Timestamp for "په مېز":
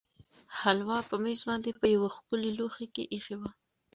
1.09-1.39